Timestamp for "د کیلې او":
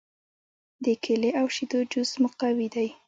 0.83-1.47